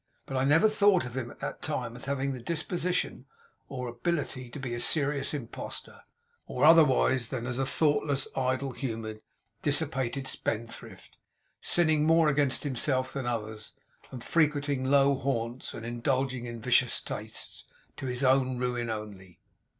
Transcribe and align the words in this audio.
But 0.25 0.35
I 0.35 0.45
never 0.45 0.67
thought 0.67 1.05
of 1.05 1.15
him 1.15 1.29
at 1.29 1.41
that 1.41 1.61
time 1.61 1.95
as 1.95 2.05
having 2.05 2.31
the 2.33 2.39
disposition 2.39 3.27
or 3.69 3.87
ability 3.87 4.49
to 4.49 4.59
be 4.59 4.73
a 4.73 4.79
serious 4.79 5.31
impostor, 5.31 6.05
or 6.47 6.63
otherwise 6.65 7.29
than 7.29 7.45
as 7.45 7.59
a 7.59 7.67
thoughtless, 7.67 8.27
idle 8.35 8.71
humoured, 8.71 9.21
dissipated 9.61 10.25
spendthrift, 10.27 11.17
sinning 11.61 12.03
more 12.05 12.29
against 12.29 12.63
himself 12.63 13.13
than 13.13 13.27
others, 13.27 13.75
and 14.09 14.23
frequenting 14.23 14.85
low 14.89 15.13
haunts 15.13 15.71
and 15.71 15.85
indulging 15.85 16.59
vicious 16.59 16.99
tastes, 16.99 17.65
to 17.97 18.07
his 18.07 18.23
own 18.23 18.57
ruin 18.57 18.89
only. 18.89 19.39